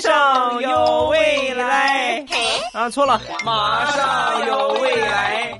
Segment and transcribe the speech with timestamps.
[0.00, 2.24] 上有未来。
[2.72, 5.58] 啊，错了，马上有未来。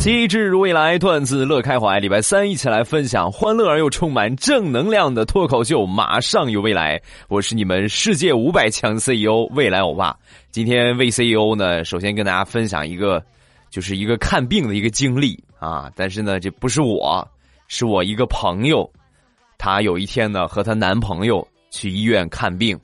[0.00, 1.98] 机智如未来，段子乐开怀。
[1.98, 6.98] 礼拜三一起来分享欢乐而又充满正能量的脱口秀，马上有未来。
[7.28, 10.16] 我是你们世界五百强 CEO 未来欧巴。
[10.50, 13.22] 今天为 CEO 呢，首先跟大家分享一个，
[13.70, 15.90] 就是一个看病的一个经历啊。
[15.96, 17.26] 但是呢，这不是我，
[17.68, 18.90] 是我一个朋友，
[19.56, 22.78] 她有一天呢和她男朋友去医院看病。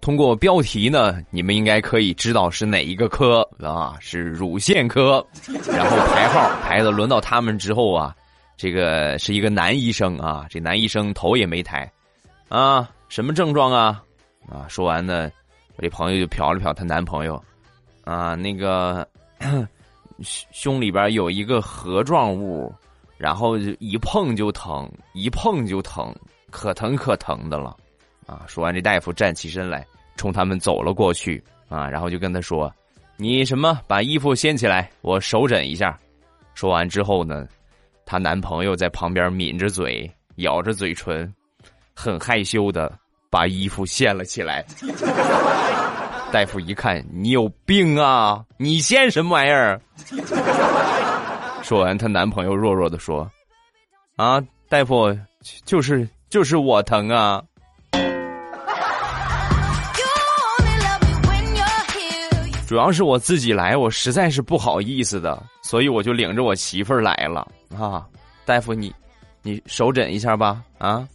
[0.00, 3.96] 通过标题呢，你们应该可以知道是哪一个科啊？
[3.98, 5.26] 是乳腺科。
[5.66, 8.14] 然后排号排的轮到他们之后啊，
[8.56, 10.46] 这个是一个男医生啊。
[10.48, 11.90] 这男医生头也没抬，
[12.48, 14.00] 啊，什么症状啊？
[14.48, 15.28] 啊，说完呢，
[15.74, 17.42] 我这朋友就瞟了瞟她男朋友，
[18.04, 19.06] 啊，那个
[20.22, 22.72] 胸里边有一个核状物，
[23.16, 26.14] 然后一碰就疼，一碰就疼，
[26.50, 27.76] 可疼可疼的了。
[28.26, 28.44] 啊！
[28.46, 31.42] 说完，这大夫站起身来，冲他们走了过去。
[31.68, 32.70] 啊，然后就跟他说
[33.16, 33.80] ：“你什么？
[33.86, 35.98] 把衣服掀起来，我手诊一下。”
[36.54, 37.48] 说完之后呢，
[38.04, 41.32] 她男朋友在旁边抿着嘴，咬着嘴唇，
[41.94, 42.98] 很害羞的
[43.30, 44.64] 把衣服掀了起来。
[46.32, 48.44] 大夫一看，你有病啊！
[48.58, 49.80] 你先什么玩意儿？
[51.62, 53.28] 说完，她男朋友弱弱的说
[54.16, 55.16] ：“啊，大夫，
[55.64, 57.42] 就是就是我疼啊。”
[62.66, 68.04] 主要是我自己来，我实在是不好意思的，所以我就领着我媳妇儿来了啊！
[68.44, 68.94] 大夫，你，
[69.42, 71.08] 你手诊一下吧啊！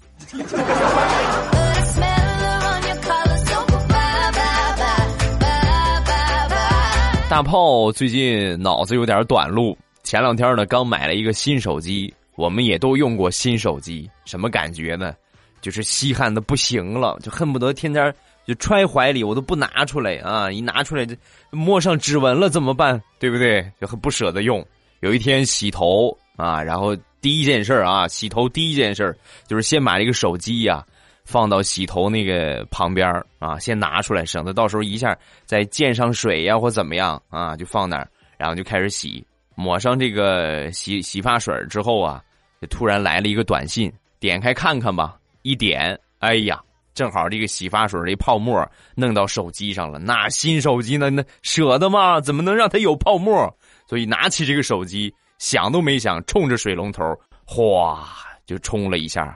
[7.33, 15.15] 大炮最近脑子有点短路，前两天呢刚买了一个新手机，我们也都用过新手机，什么感觉呢？
[15.59, 18.13] 就是稀罕的不行了，就恨不得天天。
[18.45, 20.51] 就揣怀里，我都不拿出来啊！
[20.51, 21.15] 一拿出来就
[21.49, 23.01] 摸上指纹了，怎么办？
[23.17, 23.67] 对不对？
[23.81, 24.63] 就很不舍得用。
[24.99, 29.17] 有一天洗头啊，然后第一件事啊，洗头第一件事
[29.47, 30.85] 就是先把这个手机呀
[31.25, 38.07] 放到洗头那个旁边啊，先拿出来，省得到时候一下再溅上水呀或怎么样啊，就放那儿，
[38.37, 39.25] 然后就开始洗。
[39.55, 42.23] 抹上这个洗洗发水之后啊，
[42.61, 46.61] 就突然来了一个短信，点开看看吧，一点，哎呀！
[46.95, 48.63] 正好这个洗发水这泡沫
[48.95, 51.09] 弄到手机上了，那新手机呢？
[51.09, 52.21] 那舍得吗？
[52.21, 53.51] 怎么能让它有泡沫？
[53.87, 57.03] 所以拿起这个手机，想都没想，冲着水龙头
[57.45, 58.07] 哗
[58.45, 59.35] 就冲了一下，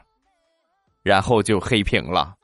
[1.08, 2.36] 然后就黑屏了。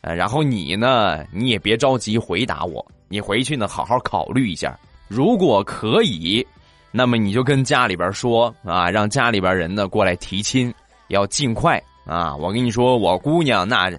[0.03, 4.79] 呃，然后你呢，你也别着急回答我，你回去呢好好考虑一下，
[5.09, 6.47] 如果可以，
[6.91, 10.75] 那么你就跟家里边说啊，让家里边人呢过来提亲，
[11.09, 12.35] 要尽快啊！
[12.37, 13.91] 我跟你说，我姑娘那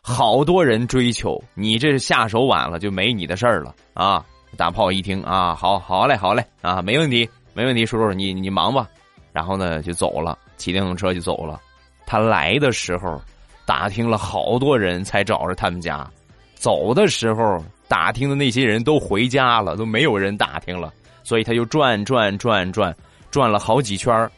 [0.00, 4.24] 好多人追求，你这是下手晚了就没你的事儿了啊！
[4.56, 8.88] 大炮一听啊，好好嘞，好嘞啊，没问题，没问题，叔叔你你忙吧。
[9.32, 11.60] 然后呢就走了，骑电动车就走了。
[12.04, 13.18] 他来的时候
[13.64, 16.06] 打听了好多人才找着他们家，
[16.54, 20.92] 走的时候打听的那些人都回家了，都没有人打听了，
[21.22, 22.94] 所以他就转转转转
[23.30, 24.30] 转了好几圈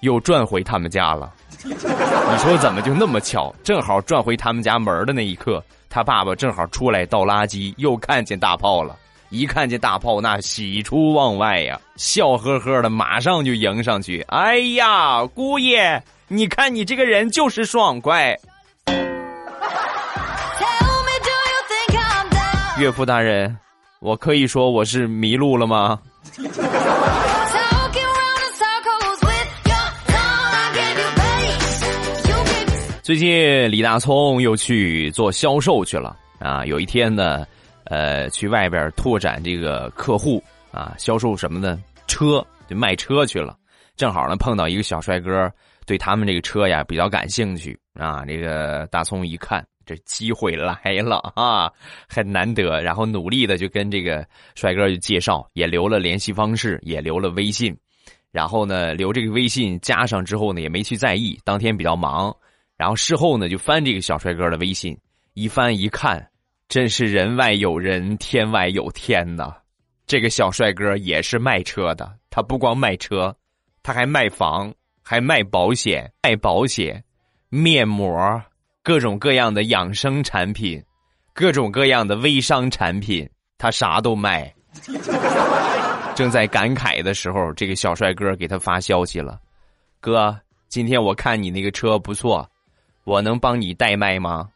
[0.00, 1.32] 又转回他们家了。
[1.64, 3.54] 你说怎么就那么巧？
[3.64, 8.96] 正好转回他们家门的那一刻，他爸爸正好出来倒垃圾，又看见大炮了。
[9.30, 14.22] 一看见大炮，那喜出望外呀，笑呵呵的，马上就迎上去。
[14.28, 18.34] 哎呀，姑爷，你看你这个人就是爽快。
[22.78, 23.54] 岳父大人，
[24.00, 25.98] 我可以说我是迷路了吗？
[33.08, 36.62] 最近李大聪又去做销售去了啊！
[36.66, 37.46] 有一天呢。
[37.84, 43.56] 呃，去外边拓展这个客户啊，销售什么的车，就卖车去了。
[43.96, 45.50] 正好呢，碰到一个小帅哥，
[45.86, 48.26] 对他们这个车呀比较感兴趣啊。
[48.26, 51.72] 这个大葱一看，这机会来了啊，
[52.06, 52.78] 很难得。
[52.82, 54.22] 然后努力的就跟这个
[54.54, 57.74] 帅哥就介绍，也留了联系方式，也留了微信。
[58.30, 62.36] 然后呢，留这个微信加上之后呢，也没去在意，当天比较忙。
[62.78, 64.96] 然后事后呢，就翻这个小帅哥的微信，
[65.34, 66.26] 一翻一看。
[66.68, 69.54] 真是人外有人，天外有天呐！
[70.06, 73.34] 这个小帅哥也是卖车的，他不光卖车，
[73.82, 74.70] 他还卖房，
[75.02, 77.02] 还卖保险，卖保险、
[77.48, 78.14] 面膜，
[78.82, 80.84] 各种各样的养生产品，
[81.32, 83.26] 各种各样的微商产品，
[83.56, 84.54] 他啥都卖。
[86.14, 89.40] 正在感慨的时候，这个小帅哥给他发消息了
[90.00, 90.38] ：“哥，
[90.68, 92.46] 今天我看你那个车不错，
[93.08, 94.46] 我能帮你代卖吗？”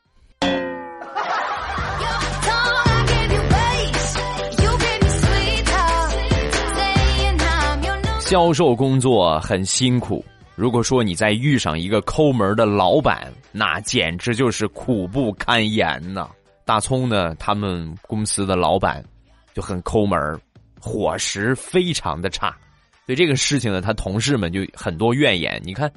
[8.21, 10.23] 销售工作很辛苦。
[10.55, 16.29] 如果说你再遇上一个抠门的老板，那简直就是苦不堪言呐。
[16.67, 19.03] 大葱呢，他们公司的老板
[19.55, 20.39] 就很抠门，
[20.79, 22.55] 伙食非常的差。
[23.07, 25.59] 对这个事情呢，他同事们就很多怨言。
[25.65, 25.91] 你看，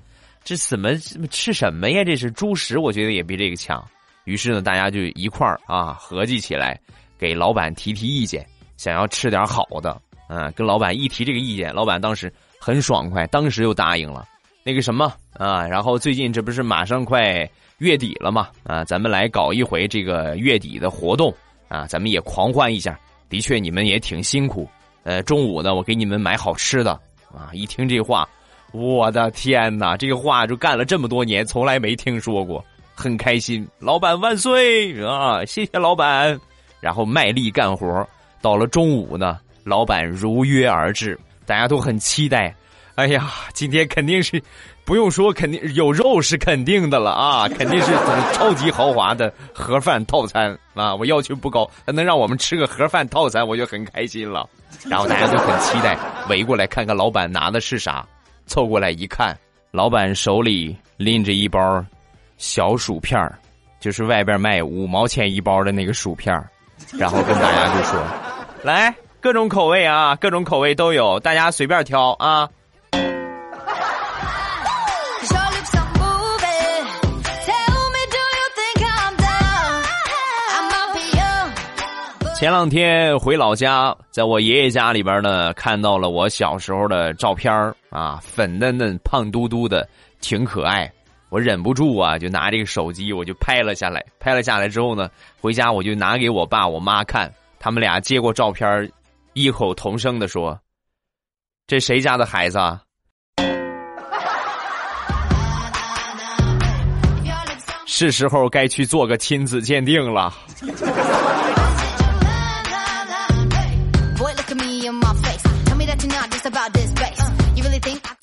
[0.45, 0.95] 这怎么
[1.31, 2.03] 吃什么呀？
[2.03, 3.83] 这是猪食，我觉得也比这个强。
[4.25, 6.79] 于是呢，大家就一块儿啊合计起来，
[7.17, 8.45] 给老板提提意见，
[8.77, 9.99] 想要吃点好的。
[10.27, 14.23] 啊，跟老板一提这个意见，老板当时很爽快，当时就答应了。
[14.63, 17.47] 那个什么啊，然后最近这不是马上快
[17.79, 18.49] 月底了嘛？
[18.63, 21.31] 啊，咱们来搞一回这个月底的活动
[21.67, 22.99] 啊，咱们也狂欢一下。
[23.29, 24.69] 的确，你们也挺辛苦。
[25.03, 26.93] 呃，中午呢，我给你们买好吃的
[27.31, 27.49] 啊。
[27.53, 28.27] 一听这话，
[28.75, 32.63] 我的天哪，这个话就干了这么多年，从来没听说过，
[32.93, 33.65] 很开心。
[33.79, 35.45] 老板万岁啊！
[35.45, 36.37] 谢谢老板。
[36.81, 38.05] 然后卖力干活，
[38.41, 39.39] 到了中午呢。
[39.63, 42.53] 老板如约而至，大家都很期待。
[42.95, 44.41] 哎呀，今天肯定是
[44.83, 47.47] 不用说，肯定有肉是肯定的了啊！
[47.57, 47.91] 肯定是
[48.33, 50.93] 超级豪华的盒饭套餐啊！
[50.93, 54.47] 我要求不高，能让我们吃个盒饭套餐，我就很开心了。
[54.87, 55.97] 然后大家都很期待，
[56.29, 58.05] 围过来看看老板拿的是啥。
[58.45, 59.37] 凑过来一看，
[59.71, 61.83] 老板手里拎着一包
[62.37, 63.19] 小薯片
[63.79, 66.33] 就是外边卖五毛钱一包的那个薯片
[66.93, 68.01] 然后跟大家就说
[68.63, 72.47] ：“来。”各种口味啊，各种口味都有，大家随便挑啊。
[82.35, 89.87] 前两天回老家，在我爷爷家里边呢，看到了我小时候的照片啊，粉嫩嫩、胖嘟嘟的，
[90.19, 90.91] 挺可爱。
[91.29, 94.03] 我忍不住啊，就拿这个手机，我就拍了下来。
[94.19, 98.91] 拍了下来之后呢，回家我就拿给我爸我妈看，他们俩接过照片。
[99.31, 100.59] 异口同声的说
[101.67, 102.81] ：“这谁家的孩子？”啊？”
[107.87, 110.33] 是时候该去做个亲子鉴定了。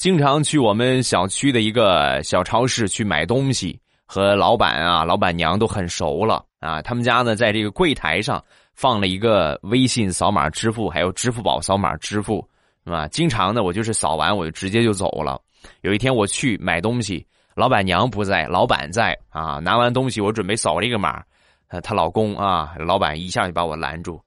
[0.03, 6.83] 经常去我们小区的一个小超市去买东西，和老板啊、老板娘都很熟了啊。
[6.83, 8.45] 他们家呢，在这个柜台上。
[8.75, 12.45] 放了一个微信扫码支付，还有支付宝扫码支付，
[12.85, 13.07] 是吧？
[13.09, 15.41] 经常呢，我就是扫完我就直接就走了。
[15.83, 19.61] 有一天我去买东西，老板娘不在，老板在啊。
[19.61, 21.23] 拿完东西，我准备扫这个码，
[21.69, 24.21] 呃，她老公啊，老板一下就把我拦住，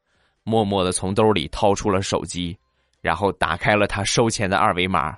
[0.43, 2.55] 默默的从兜里掏出了手机，
[3.01, 5.17] 然后打开了他收钱的二维码。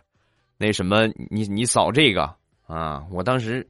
[0.58, 2.24] 那什么，你你扫这个
[2.66, 3.06] 啊？
[3.12, 3.66] 我当时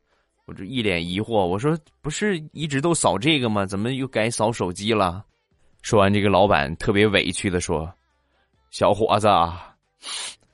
[0.45, 3.65] 我这一脸疑惑，我说不是一直都扫这个吗？
[3.65, 5.25] 怎么又改扫手机了？
[5.81, 7.93] 说完，这个老板特别委屈的说
[8.71, 9.27] ：“小伙子，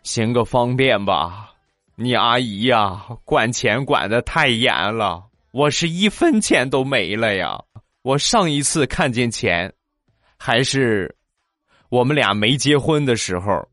[0.02, 1.52] 行个方便吧，
[1.96, 7.60] 你阿姨呀，管钱管的太严了，我是一分钱都没了呀。
[8.02, 9.72] 我上一次看见钱，
[10.38, 11.16] 还是
[11.90, 13.64] 我们俩没结婚的时候。”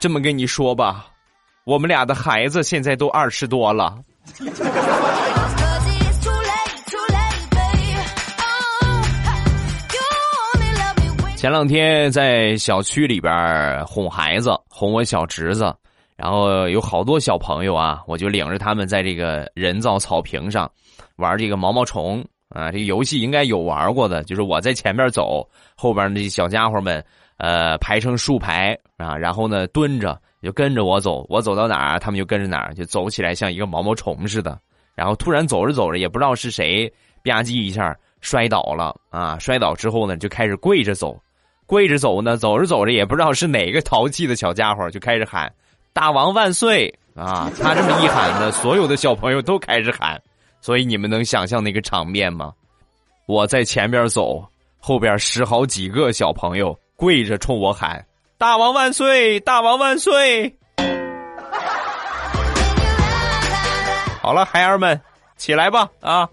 [0.00, 1.08] 这么跟你说吧，
[1.64, 3.98] 我们俩的孩子现在都二十多了。
[11.36, 15.70] 前两天在小区里边哄孩子，哄我小侄子，
[16.16, 20.70] 然后有好多小朋友啊，我就领着他们在这个人造草坪上
[21.16, 27.04] 玩这个毛毛虫啊，这个游戏应该有玩过的，就是我在前面走，后边那些小家伙们。
[27.40, 34.60] 呃，排成竖排啊，然后呢蹲着就跟着我走，我走到哪儿，他们就跟着哪儿，就走起来像一个毛毛虫似的。
[34.94, 36.86] 然后突然走着走着，也不知道是谁
[37.24, 39.38] 吧唧一下摔倒了啊！
[39.38, 41.18] 摔倒之后呢，就开始跪着走，
[41.64, 45.50] 跪着走呢，走着走着也不知道是哪个淘气的小家伙就开始喊
[45.94, 47.50] “大王万岁”啊！
[47.58, 50.20] 他这么一喊呢，所有的小朋友都开始喊，
[50.60, 52.52] 所以你们能想象那个场面吗？
[53.26, 54.46] 我在前边走，
[54.78, 56.78] 后边十好几个小朋友。
[57.00, 58.04] 跪着冲我喊
[58.36, 59.40] ：“大王万岁！
[59.40, 60.54] 大王万岁！”
[64.20, 65.00] 好了，孩儿们，
[65.38, 65.88] 起来吧！
[66.02, 66.28] 啊！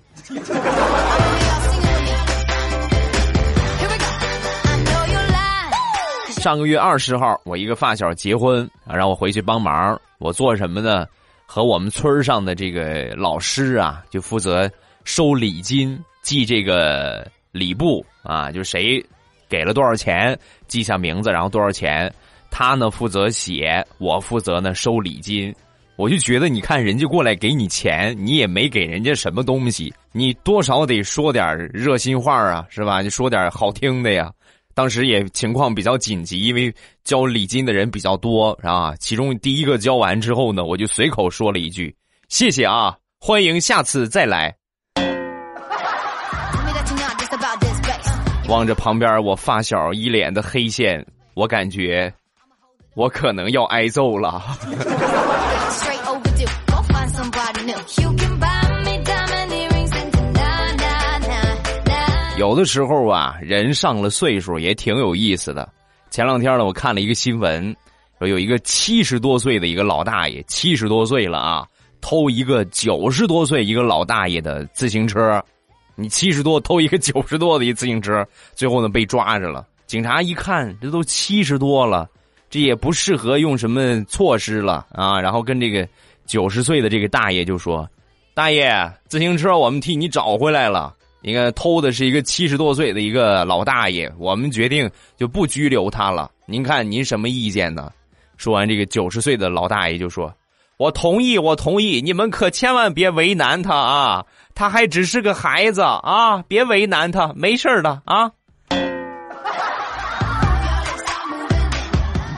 [6.31, 9.97] 上个月二十号，我一个发小结婚啊，让我回去帮忙。
[10.17, 11.07] 我做什么呢？
[11.45, 14.69] 和我们村上的这个老师啊，就负责
[15.05, 19.01] 收礼金、记这个礼部啊，就谁。
[19.49, 20.37] 给了多少钱，
[20.67, 22.13] 记下名字，然后多少钱，
[22.49, 25.53] 他呢负责写，我负责呢收礼金。
[25.95, 33.01] 我就觉得，你看人家过来给你钱，你也没给人家什么东西，你多少得说点热心话啊， 是吧？
[33.01, 34.31] 你说点好听的呀。
[34.75, 36.71] 当时也情况比较紧急，因为
[37.03, 38.95] 交礼金的人比较多，啊。
[38.99, 41.95] 其中第一个交完之后呢，我就随口说了一句
[42.29, 44.55] ：“谢谢啊，欢迎下次再来。”
[48.47, 52.11] 望着旁边我发小一脸的黑线，我感觉
[52.95, 54.41] 我可能要挨揍了。
[62.37, 65.67] 有的时候啊，人上了岁数也挺有意思的。
[66.09, 67.75] 前两天呢，我看了一个新闻，
[68.17, 71.67] 说有一个七十多岁的一个老大爷，七十多岁了啊，
[71.99, 75.43] 偷一个九十多岁一个老大爷的自行车。
[75.99, 78.23] 你七十多偷一个九十多的一自行车，
[78.53, 79.65] 最后呢被抓着了。
[79.87, 82.07] 警察一看，这都七十多了，
[82.51, 85.19] 这也不适合用什么措施了啊。
[85.19, 85.89] 然后跟这个
[86.27, 87.89] 九十岁的这个大爷就说
[88.35, 88.69] ：“大爷，
[89.07, 90.93] 自行车我们替你找回来了。
[91.23, 94.87] 你看偷的是一个七十多岁的一个老大爷，我们决定
[95.17, 96.29] 就不拘留他了。
[96.45, 97.91] 您看您什么意见呢？”
[98.37, 100.31] 说完，这个九十岁的老大爷就说。
[100.77, 104.23] 我同意，我同意，你们可千万别为难他啊！
[104.57, 108.31] 他还只是个孩子啊，别为难他，没事的啊。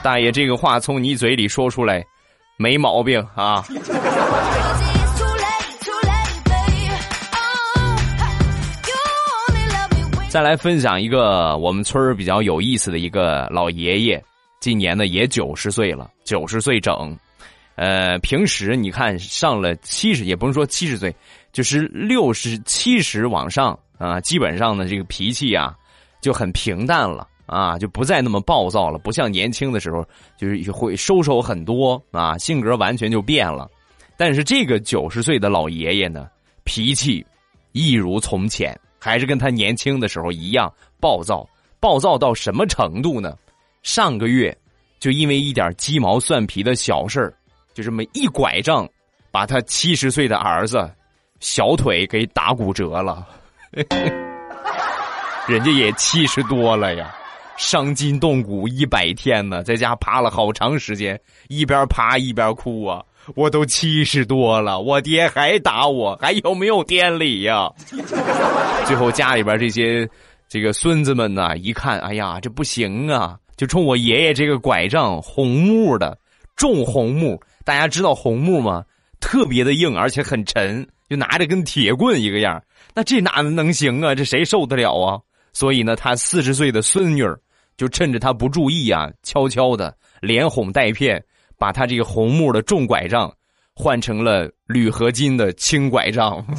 [0.04, 2.06] 大爷，这个话从你嘴里说出来，
[2.58, 3.64] 没毛病啊。
[10.28, 14.22] 再来分享一个我们村儿比较有意思的一个老爷爷，
[14.60, 17.18] 今年呢也九十岁了，九十岁整。
[17.76, 21.16] 呃，平时你看上了七十，也不能说七十岁，
[21.52, 25.76] 就是六十七十往上啊，基本上呢这个脾气啊
[26.22, 30.06] 就很平淡了啊，就不再那么暴躁了，不像年轻的时候
[30.38, 33.70] 就是会收手很多啊，性格完全就变了。
[34.16, 36.28] 但是这个九十岁的老爷爷呢，
[36.64, 37.26] 脾气
[37.72, 41.48] 一如从前，还是跟他年轻的时候一样暴躁，
[41.80, 43.36] 暴躁到什么程度呢？
[43.82, 44.56] 上个月
[45.00, 47.34] 就因为一点鸡毛蒜皮的小事儿。
[47.74, 48.86] 就这么一拐杖，
[49.32, 50.92] 把他七十岁的儿子
[51.40, 53.28] 小腿给打骨折了。
[55.48, 57.16] 人家也七十多了呀，
[57.58, 63.04] 伤筋动骨一百天呢，在家趴了好长时间，一边趴一边哭啊！
[63.36, 67.70] 我都七十多了，我爹还打我，还有没有天理呀？
[68.86, 70.08] 最后家里边这些
[70.48, 76.18] 这个孙子们呢，一看，哎呀，这不行啊，就冲我爷爷这个拐杖，红木的，
[76.56, 77.40] 重红木。
[77.66, 78.84] 大家知道红木吗？
[79.20, 82.62] 特别的硬，而且很沉，就拿着跟铁棍一个样。
[82.94, 84.14] 那这哪能行啊？
[84.14, 85.20] 这谁受得了啊？
[85.52, 87.24] 所以呢，他四十岁的孙女
[87.76, 91.24] 就趁着他不注意啊，悄悄的连哄带骗，
[91.58, 93.34] 把他这个红木的重拐杖
[93.74, 96.46] 换成了铝合金的轻拐杖。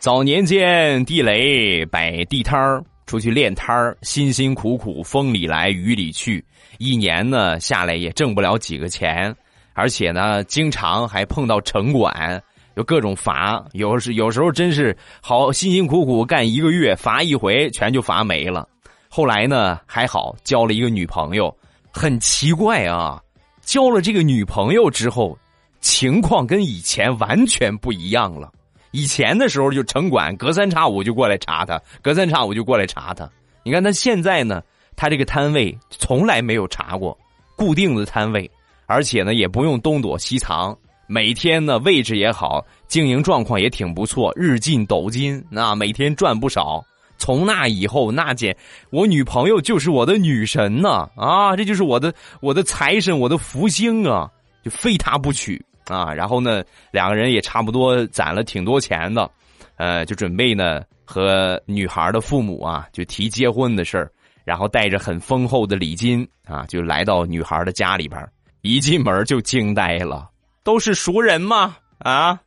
[0.00, 6.44] 早年间，地雷摆地摊儿，出去练摊儿，辛辛苦苦，风里来雨里去，
[6.78, 9.34] 一年呢下来也挣不了几个钱，
[9.74, 12.42] 而且呢，经常还碰到城管，
[12.74, 18.68] 有各种罚，有时有时候真是好辛辛苦苦干一个月，罚一回全就罚没了。
[19.08, 21.56] 后来呢还好，交了一个女朋友，
[21.92, 23.22] 很奇怪啊，
[23.62, 25.38] 交了这个女朋友之后，
[25.80, 28.50] 情况跟以前完全不一样了。
[28.96, 33.30] 以前的时候就城管隔三差五就过来查他，隔三差五就过来查他。
[33.62, 34.62] 你看他现在呢，
[34.96, 37.14] 他这个摊位从来没有查过，
[37.56, 38.50] 固定的摊位，
[38.86, 40.74] 而且呢也不用东躲西藏，
[41.06, 46.82] 每天呢位置也好，经营状况也挺不错，日进斗金，那每天赚不少。
[47.18, 48.56] 从那以后，那姐，
[48.88, 54.30] 我女朋友就是我的女神呐，啊，这就是我的我的财神，我的福星啊，
[54.64, 55.62] 就非她不娶。
[55.86, 59.30] 啊，然后呢，两个人也差不多攒了挺多钱的，
[59.76, 64.10] 呃，就准备呢和女孩的父母啊就提结婚的事儿，
[64.44, 68.20] 然后带着很丰厚的礼金啊，就来到女孩的家里边
[68.62, 70.28] 一进门就惊呆了，
[70.64, 71.76] 都是熟人吗？
[71.98, 72.40] 啊，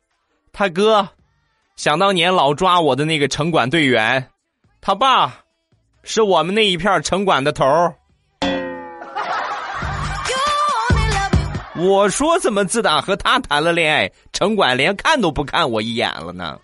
[0.52, 1.08] 他哥，
[1.76, 4.28] 想当年老抓我的那个城管队员，
[4.82, 5.34] 他爸，
[6.02, 7.94] 是我们那一片城管的头儿。
[11.82, 16.58] 我说怎么自打和他谈了恋爱，城管连看都不看我一眼了呢？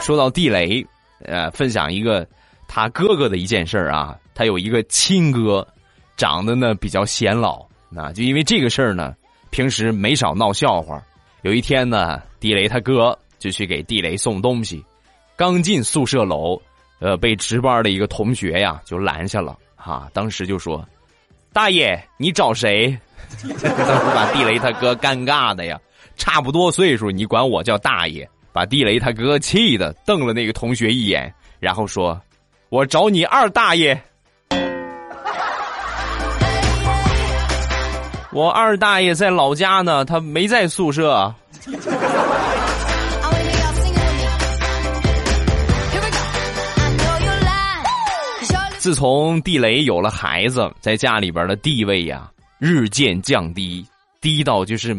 [0.00, 0.86] 说到地雷，
[1.24, 2.26] 呃，分享一个
[2.68, 5.66] 他哥哥的一件事儿啊，他有一个亲哥，
[6.18, 9.14] 长得呢比较显老，那就因为这个事儿呢，
[9.48, 11.02] 平时没少闹笑话。
[11.40, 14.84] 有一天呢，地雷他哥就去给地雷送东西，
[15.36, 16.60] 刚进宿舍楼。
[17.04, 20.82] 呃，被值班的一个同学呀就拦下了，哈，当时就说
[21.52, 22.98] ：“大爷，你找谁？”
[23.44, 25.78] 当时把地雷他哥尴尬的呀，
[26.16, 32.18] 差不多岁数，你管我叫大爷，把地雷他哥气的瞪了那个同学一眼，然后说
[32.72, 34.00] ：“我找你二大爷，
[38.32, 41.34] 我二大爷在老家呢，他没在宿舍。”
[48.84, 53.82] 自从地雷有了孩子，在家里边的地位呀日渐降低，
[54.20, 54.94] 低到就是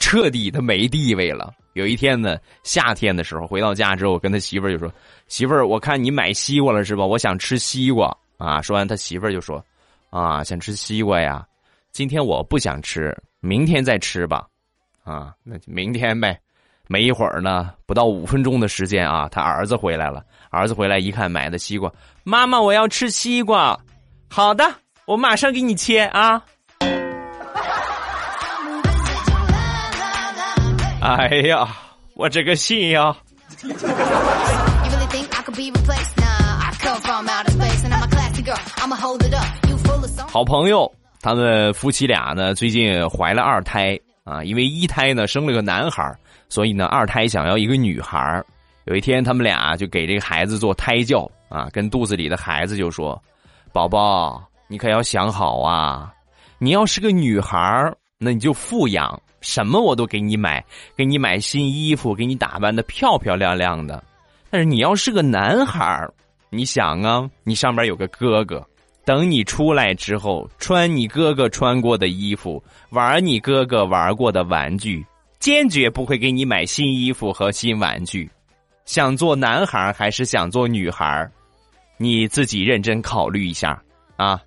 [0.00, 1.54] 彻底的没地位了。
[1.74, 4.92] 有一天呢，夏天的时候回到家之后，跟他媳妇儿就说
[5.30, 7.06] ：“媳妇儿，我看你买西瓜了是吧？
[7.06, 9.64] 我想吃西瓜啊。”说完，他媳妇儿就说
[10.10, 11.46] ：“啊，想吃西瓜呀？
[11.92, 14.44] 今天我不想吃，明天再吃吧。
[15.04, 16.36] 啊，那就明天呗。
[16.92, 20.24] 没一会儿呢，不到五分钟的时间啊，他儿子回来了。
[20.50, 21.88] 儿子回来一看，买的西瓜。
[22.24, 23.78] 妈妈，我要吃西瓜。
[24.28, 24.68] 好的，
[25.04, 26.42] 我马上给你切啊。
[31.00, 31.68] 哎呀，
[32.14, 33.16] 我这个心呀！
[40.28, 44.44] 好朋友，他们夫妻俩呢，最近怀了二胎啊。
[44.44, 46.16] 因为一胎呢生了个男孩，
[46.48, 48.42] 所以呢二胎想要一个女孩。
[48.84, 51.30] 有一天，他们俩就给这个孩子做胎教。
[51.50, 53.20] 啊，跟肚子里的孩子就说
[53.74, 56.14] ：“宝宝，你可要想好啊！
[56.58, 60.64] 你要是个女孩那你就富养，什么我都给你买，
[60.96, 64.00] 给你买新衣服，给你打扮的漂漂亮亮的。
[64.48, 66.08] 但是你要是个男孩
[66.50, 68.64] 你想啊，你上边有个哥哥，
[69.04, 75.04] 等你出来之后，穿你哥哥穿过的衣服，玩你哥哥玩过的玩具，
[75.38, 78.30] 坚决不会给你买新衣服和新玩具。
[78.84, 81.28] 想做男孩还是想做女孩
[81.96, 83.80] 你自己认真考虑一下
[84.16, 84.40] 啊！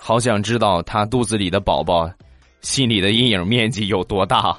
[0.00, 2.10] 好想知道他肚子里的宝宝
[2.62, 4.56] 心里的阴影面积有多大。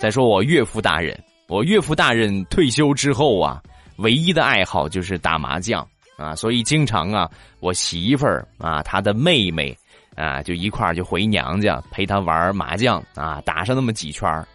[0.00, 1.14] 再说我岳父大人，
[1.46, 3.62] 我岳父大人退休之后啊，
[3.98, 5.86] 唯一的爱好就是打麻将
[6.16, 9.76] 啊，所以经常啊，我媳妇儿啊，她的妹妹。
[10.16, 14.46] 啊，就一块儿就回娘家陪他玩麻将啊，打上那么几圈儿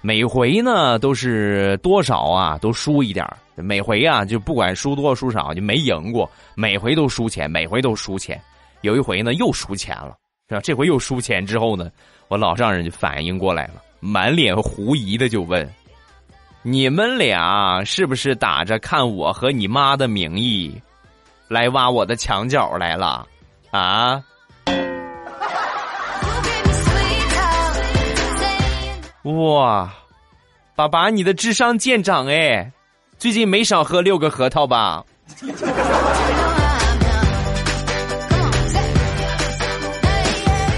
[0.00, 8.40] 每回呢都是多少啊，都输一点儿每回啊就不管输多输少就没赢过，每回都输钱，每回都输钱。
[8.80, 10.16] 有一回呢又输钱了，
[10.48, 10.60] 是吧？
[10.62, 11.88] 这回又输钱之后呢，
[12.26, 15.64] 我老丈人就反应过来了，满脸狐疑的就问
[16.62, 20.74] ：“你们俩是不是打着看我和你妈的名义，
[21.46, 23.24] 来挖我的墙角来了？
[23.70, 24.20] 啊？
[29.22, 29.88] 哇，
[30.74, 32.72] 爸爸，你的智商见长哎！
[33.18, 35.04] 最近没少喝六个核桃吧？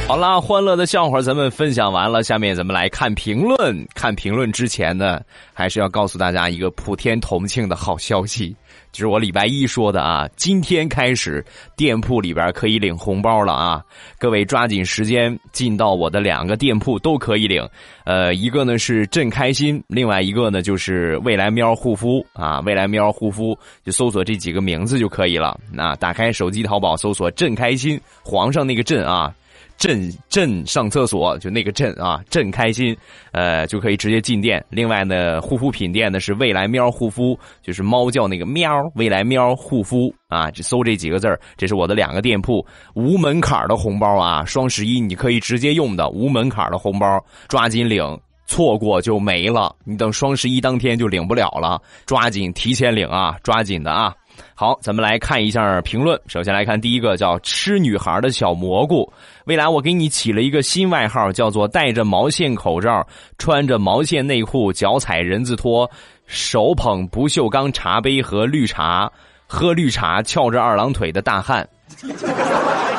[0.07, 3.85] 好啦，欢乐的笑话咱们分享完了，下面咱们来看评论。
[3.95, 5.19] 看评论之前呢，
[5.55, 8.55] 还是要告诉大家一个普天同庆的好消息，
[8.93, 13.83] 就是我礼拜一说的啊，今天开始店铺里边可以领红包了啊！
[14.19, 17.67] 各位抓紧时间进到我的两个店铺都可以领，
[18.05, 25.59] 呃，一个呢是朕开心，另外一个呢就是未来喵护肤啊，未来喵护肤就搜索这几个名字就可以了。
[25.73, 29.35] 那打开手机淘宝搜索“朕开心”，皇上那个朕啊。
[29.77, 32.97] 朕朕上厕所就那个朕啊，朕开心，
[33.33, 34.65] 呃，就可以直接进店。
[34.71, 41.39] 另外呢，护肤品店呢是未来喵护肤，就是猫叫那个喵，未来喵护肤啊，就搜这几个字儿。
[41.57, 49.75] 这是我的两个店铺，无门槛的红包啊，双十一你可以直接用的无门槛的红包，抓紧领，错过就没了。
[49.85, 54.15] 你等双十一当天就领不了了，抓紧提前领啊，抓紧的啊。
[54.55, 56.21] 好，咱们来看一下评论。
[56.27, 59.13] 首先来看第一个，叫吃女孩的小蘑菇。
[59.47, 63.07] 未来我给你起了一个新外号，叫做戴着毛线口罩、
[63.39, 65.91] 穿着毛线内裤、脚踩人字拖、
[66.27, 69.11] 手捧不锈钢茶杯和绿茶、
[69.47, 71.69] 喝绿茶、翘着二郎腿的大汉。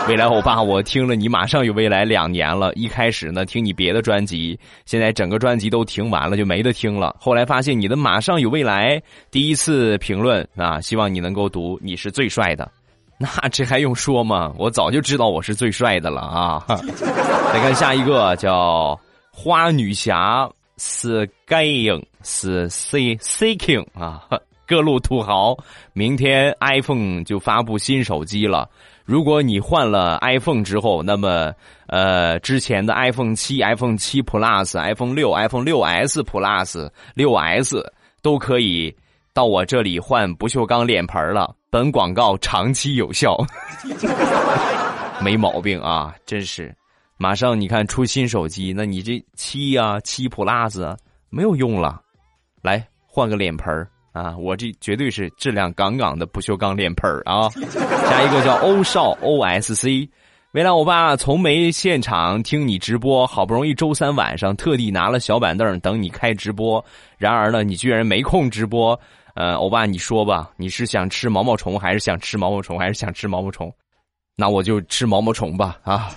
[0.07, 2.71] 未来欧巴，我听了你马上有未来两年了。
[2.75, 7.15] 一开始呢，听你别的专辑，现在整个专辑都听完了，就没得听了。
[7.19, 12.71] 后来发现你的马上有未来，第一次评论啊，希望你能够读，你是最帅的。
[13.17, 14.53] 那这还用说吗？
[14.59, 16.63] 我早就知道我是最帅的了啊！
[16.67, 18.99] 再看下一个，叫
[19.31, 24.21] 花女侠 Skying 是 C C King 啊，
[24.67, 25.57] 各路土豪，
[25.93, 28.69] 明天 iPhone 就发布新手机了。
[29.05, 31.53] 如果你换了 iPhone 之后，那么
[31.87, 38.95] 呃，之前的 iPhone 七、iPhone 七 Plus、iPhone 六、iPhone 六 S Plus、六 S 都可以
[39.31, 41.55] 到我这里换不锈钢脸盆了。
[41.69, 43.37] 本广告长期有效，
[45.21, 46.15] 没毛病啊！
[46.25, 46.73] 真是，
[47.17, 50.97] 马上你看出新手机，那你这七呀、七 Plus
[51.29, 52.01] 没有用了，
[52.63, 53.87] 来换个脸盆。
[54.15, 57.49] 啊，我这绝对是质量杠杠的不锈钢脸盆儿啊！
[57.49, 60.09] 下一个叫欧少 O S C，
[60.53, 66.83] 未来欧爸从没现场听你直播，好不容易周三晚上特地拿了小板凳等你开直播，
[67.17, 68.97] 然而呢，你居然没空直播。
[69.33, 73.69] 呃，欧巴，你说吧，你是想吃毛毛虫，还是想吃毛毛虫，还是想吃毛毛虫？
[74.37, 76.09] 那我就吃毛毛虫吧啊！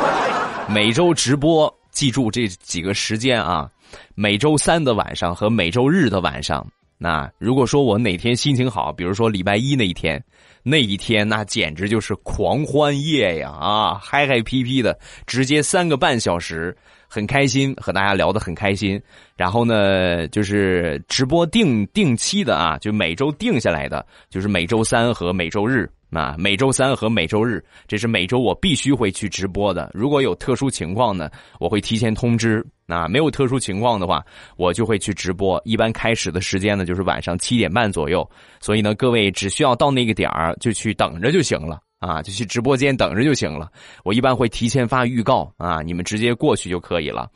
[0.68, 3.70] 每周直播，记住这几个时间啊，
[4.14, 6.62] 每周三的晚上和每周日的晚上。
[7.02, 10.22] 那如果说我哪天心情好，比如说礼拜一那一天，
[10.62, 13.50] 那一天那简直就是狂欢夜呀！
[13.50, 16.72] 啊，嗨嗨皮皮的，直接三个半小时，
[17.08, 19.02] 很开心，和大家聊得很开心。
[19.36, 25.90] 然后呢，就是直播定定期的啊，就每周定下来的，就是每周三和每周日。
[26.20, 29.90] 啊，每周三和每周日，这是每周我必须会去直播的。
[29.94, 32.64] 如果有特殊情况呢，我会提前通知。
[32.84, 34.22] 那，没有特殊情况的话，
[34.56, 35.60] 我就会去直播。
[35.64, 38.28] 一般开始的时间呢，就是晚上七点半左右。
[38.60, 41.80] 所以呢，各位只需要到那个点儿就去等着就行了。
[42.02, 43.70] 啊，就去直播间等着就行了。
[44.02, 47.30] 我一般会提前发预告啊，你们直接过去就可以了。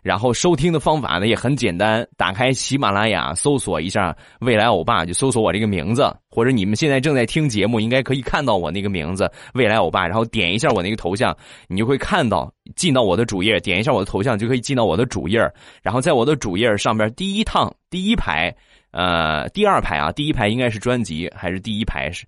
[0.00, 15.40] 然后收听的方法呢也很简单，打开喜马拉雅，搜索一下“未来欧巴”，就搜索我这个名字，或者你们现在正在听节目，应该可以看到我那个名字“未来欧巴”，然后点一下我那个头像，你就会看到进到我的主页，点一下我的头像就可以进到我的主页。
[15.82, 18.54] 然后在我的主页上边第一趟第一排，
[18.92, 22.24] 呃，第二排啊，第一排应该是专辑，还是第一排是？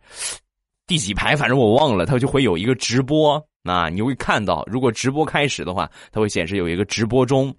[0.86, 1.34] 第几排？
[1.34, 4.62] 反正我忘了，它就会有一个直播啊，你会看到。
[4.66, 7.50] 如果直播开始的话，它会显示有一个直播中；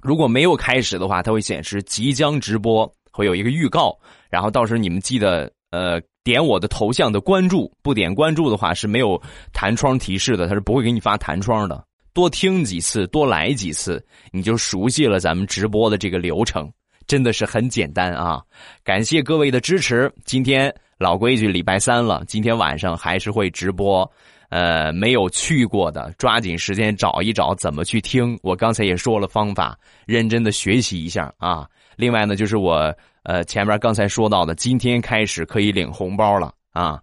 [0.00, 3.98] 如果没有开始的话，它会显示即将直播，会有一个预告。
[4.30, 9.20] 然后到时候你们记得呃点我的头像的关注，不点关注的话是没有
[9.52, 11.84] 弹窗提示的，它是不会给你发弹窗的。
[12.14, 16.70] 多听几次，多来几次，你就熟悉了咱们直播的这个流程，
[17.08, 18.40] 真的是很简单啊！
[18.84, 20.72] 感谢各位的支持，今天。
[21.02, 24.08] 老规矩，礼拜三了，今天晚上还是会直播。
[24.50, 28.38] 呃，没有去过的，抓紧时间找一找怎么去听。
[28.42, 31.66] 我刚才也说了方法，认真的学习一下啊。
[31.96, 37.00] 另外呢，就是我呃前面刚才说到的，今天开始可以领红包了啊。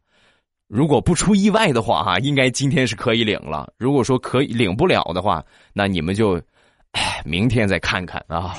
[0.68, 3.74] 如果不出意外的话哈，应该今天是可以领了。
[3.78, 6.40] 如果说可以领不了的话，那你们就，
[6.92, 8.54] 哎，明天再看看啊。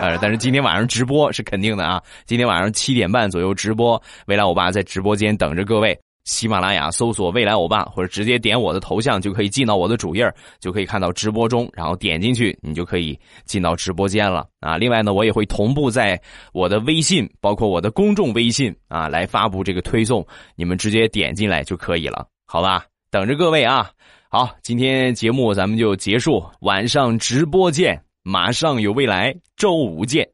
[0.00, 2.02] 呃，但是今天晚上直播是肯定的啊！
[2.24, 5.96] 今天晚上七点半左右直播，未来欧巴在直播间等着各位。
[6.24, 14.78] 喜马拉雅搜索“未来欧巴”或者直接点我的头像就可以进到我的主页，就可以看到直播中，然后点进去，你就可以进到直播间了啊！
[14.78, 16.18] 另外呢，我也会同步在
[16.54, 22.84] 我的微信，包括我的公众微信啊，来发布这个推送，你们直接点进来就可以了，好吧？
[23.10, 23.90] 等着各位啊！
[24.30, 30.30] 好，今天节目咱们就结束，晚上直播见，马上有未来，周五见，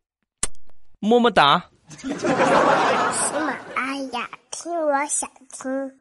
[0.98, 1.64] 么么哒。
[1.98, 6.00] 喜马拉雅，听我想听。